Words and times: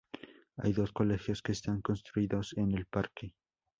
Hay 0.57 0.73
dos 0.73 0.91
colegios 0.93 1.43
que 1.43 1.51
están 1.51 1.83
construidos 1.83 2.53
en 2.57 2.71
el 2.73 2.87
parque. 2.87 3.35